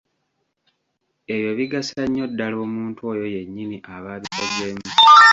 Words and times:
Ebyo 1.33 1.51
bigasa 1.59 2.01
nnyo 2.05 2.25
ddala 2.31 2.57
omuntu 2.65 2.99
oyo 3.11 3.25
yennyini 3.35 3.77
aba 3.93 4.09
abikozeemu. 4.15 4.85